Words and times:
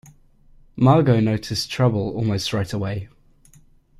Margo 0.75 1.19
noticed 1.19 1.69
trouble 1.69 2.15
almost 2.15 2.53
right 2.53 2.73
away. 2.73 3.07